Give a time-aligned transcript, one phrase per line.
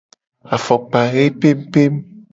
[0.55, 1.93] Afokpa he pempem.